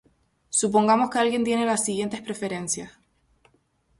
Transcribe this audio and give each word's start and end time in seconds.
Supongamos 0.59 1.11
que 1.11 1.19
alguien 1.19 1.43
tiene 1.43 1.63
las 1.63 1.85
siguientes 1.85 2.21
preferencias. 2.21 2.91